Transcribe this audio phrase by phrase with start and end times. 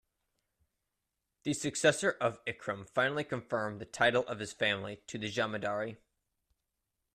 [1.43, 5.97] The successor of Ikram finally confirmed the title of his family to the Jamidari.